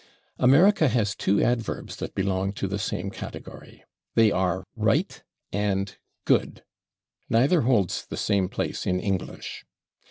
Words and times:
America 0.39 0.87
has 0.87 1.13
two 1.15 1.43
adverbs 1.43 1.97
that 1.97 2.15
belong 2.15 2.51
to 2.53 2.67
the 2.67 2.79
same 2.79 3.11
category. 3.11 3.83
They 4.15 4.31
are 4.31 4.63
/right/ 4.75 5.21
and 5.53 5.95
/good/. 6.25 6.63
Neither 7.29 7.61
holds 7.61 8.03
the 8.07 8.17
same 8.17 8.49
place 8.49 8.87
in 8.87 8.99
English. 8.99 9.63